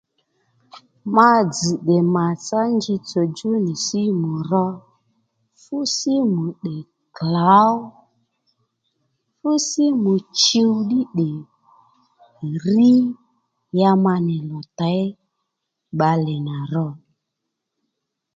Ma 1.15 1.29
dzz̀ 1.51 1.73
tdè 1.79 1.97
màtsá 2.13 2.59
njitsò 2.75 3.21
djú 3.31 3.51
nì 3.65 3.73
símù 3.85 4.29
ro 4.51 4.65
fú 5.61 5.75
símù 5.97 6.43
tdè 6.61 6.75
klǒw 7.17 7.75
fú 9.39 9.49
símù 9.69 10.11
chuw 10.43 10.73
ddí 10.83 11.01
tdè 11.13 11.29
rí 12.73 12.93
ya 13.79 13.91
mà 14.03 14.13
nì 14.27 14.37
lò 14.49 14.59
těy 14.79 15.03
bbalè 15.95 16.35
nà 16.47 16.55
ro 16.73 16.87